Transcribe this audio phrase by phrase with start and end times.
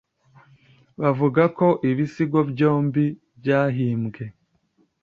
[1.01, 3.05] bavuga ko ibisigo byombi
[3.39, 4.23] byahimbwe